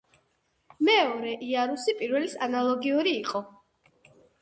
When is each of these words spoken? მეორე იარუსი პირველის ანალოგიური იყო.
მეორე 0.89 1.35
იარუსი 1.49 1.97
პირველის 2.01 2.35
ანალოგიური 2.49 3.17
იყო. 3.23 3.47